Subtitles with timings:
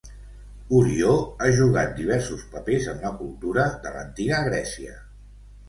[0.79, 5.01] Orió ha jugat diversos papers en la cultura de l'Antiga Grècia.